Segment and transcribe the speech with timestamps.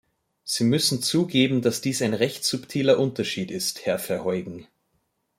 [0.43, 4.65] Sie müssen zugeben, dass dies ein recht subtiler Unterschied ist, Herr Verheugen.